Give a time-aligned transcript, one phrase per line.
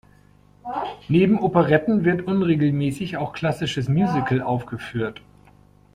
[1.09, 5.21] Neben Operetten wird unregelmäßig auch klassisches Musical aufgeführt.